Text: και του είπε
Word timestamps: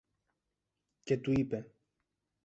και 1.03 1.17
του 1.19 1.31
είπε 1.31 1.67